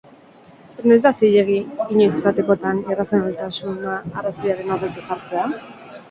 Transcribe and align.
Noiz 0.91 1.01
da 1.01 1.09
zilegi, 1.17 1.57
inoiz 1.95 2.15
izatekotan, 2.21 2.79
irrazionaltasuna 2.93 3.93
arrazoiaren 4.23 4.73
aurretik 4.77 5.05
jartzea? 5.13 5.45